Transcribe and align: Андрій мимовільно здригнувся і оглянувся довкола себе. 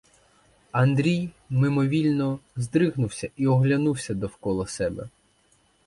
Андрій 0.71 1.29
мимовільно 1.49 2.39
здригнувся 2.55 3.29
і 3.35 3.47
оглянувся 3.47 4.13
довкола 4.13 4.67
себе. 4.67 5.09